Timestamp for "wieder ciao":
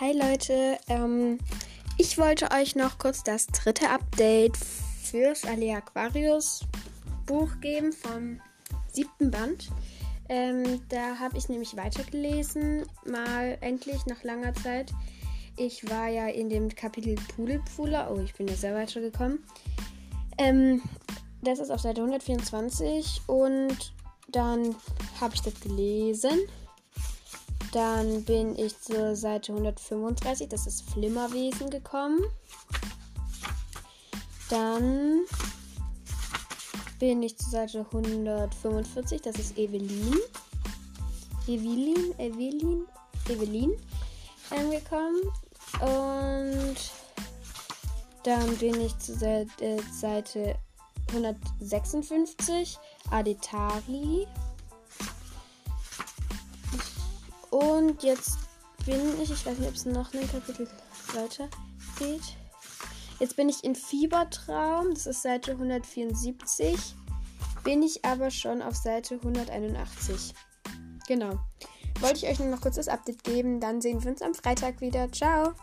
74.80-75.54